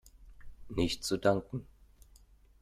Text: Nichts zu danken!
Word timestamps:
Nichts 0.69 1.05
zu 1.05 1.17
danken! 1.17 1.67